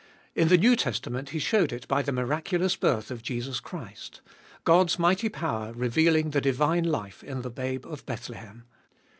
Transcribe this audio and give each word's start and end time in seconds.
In 0.33 0.47
the 0.47 0.57
New 0.57 0.75
Testament 0.75 1.29
He 1.29 1.37
showed 1.37 1.71
it 1.71 1.87
by 1.87 2.01
the 2.01 2.11
miracu 2.11 2.57
lous 2.57 2.75
birth 2.75 3.11
of 3.11 3.21
Jesus 3.21 3.59
Christ: 3.59 4.21
God's 4.63 4.97
mighty 4.97 5.29
power 5.29 5.73
revealing 5.73 6.31
the 6.31 6.41
divine 6.41 6.85
life 6.85 7.23
in 7.23 7.43
the 7.43 7.51
babe 7.51 7.85
of 7.85 8.03
Bethlehem. 8.07 8.63